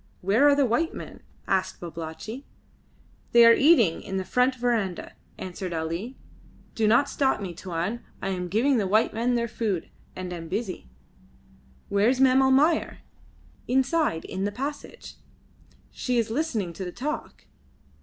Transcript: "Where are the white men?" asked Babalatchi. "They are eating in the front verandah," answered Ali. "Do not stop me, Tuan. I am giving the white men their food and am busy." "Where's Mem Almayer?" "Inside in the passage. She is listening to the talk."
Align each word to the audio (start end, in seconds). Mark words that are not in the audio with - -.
"Where 0.21 0.47
are 0.49 0.55
the 0.55 0.65
white 0.65 0.95
men?" 0.95 1.21
asked 1.47 1.79
Babalatchi. 1.79 2.43
"They 3.33 3.45
are 3.45 3.53
eating 3.53 4.01
in 4.01 4.17
the 4.17 4.25
front 4.25 4.55
verandah," 4.55 5.13
answered 5.37 5.73
Ali. 5.73 6.17
"Do 6.73 6.87
not 6.87 7.07
stop 7.07 7.39
me, 7.39 7.53
Tuan. 7.53 7.99
I 8.19 8.29
am 8.29 8.47
giving 8.47 8.77
the 8.77 8.87
white 8.87 9.13
men 9.13 9.35
their 9.35 9.47
food 9.47 9.91
and 10.15 10.33
am 10.33 10.47
busy." 10.47 10.89
"Where's 11.89 12.19
Mem 12.19 12.41
Almayer?" 12.41 13.01
"Inside 13.67 14.25
in 14.25 14.43
the 14.43 14.51
passage. 14.51 15.17
She 15.91 16.17
is 16.17 16.31
listening 16.31 16.73
to 16.73 16.83
the 16.83 16.91
talk." 16.91 17.45